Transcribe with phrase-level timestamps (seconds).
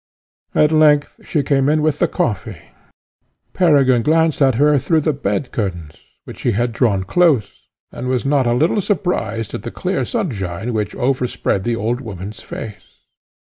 [0.55, 2.59] At length she came in with the coffee.
[3.53, 8.25] Peregrine glanced at her through the bed curtains, which he had drawn close, and was
[8.25, 12.95] not a little surprised at the clear sunshine which overspread the old woman's face.